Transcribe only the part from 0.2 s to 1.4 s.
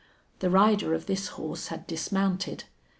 The rider of this